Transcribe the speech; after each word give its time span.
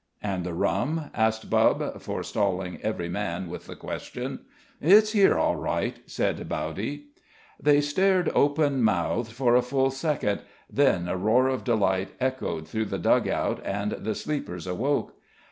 "And 0.23 0.43
the 0.43 0.55
rum?" 0.55 1.11
asked 1.13 1.51
Bubb, 1.51 2.01
forestalling 2.01 2.79
every 2.81 3.07
man 3.07 3.47
with 3.47 3.67
the 3.67 3.75
question. 3.75 4.39
"It's 4.81 5.11
here 5.11 5.37
all 5.37 5.57
right," 5.57 5.97
said 6.07 6.49
Bowdy. 6.49 7.09
They 7.61 7.81
stared 7.81 8.31
open 8.33 8.81
mouthed 8.81 9.31
for 9.31 9.55
a 9.55 9.61
full 9.61 9.91
second, 9.91 10.41
then 10.67 11.07
a 11.07 11.15
roar 11.17 11.49
of 11.49 11.63
delight 11.63 12.13
echoed 12.19 12.67
through 12.67 12.85
the 12.85 12.97
dug 12.97 13.27
out 13.27 13.63
and 13.63 13.91
the 13.91 14.15
sleepers 14.15 14.65
awoke. 14.65 15.19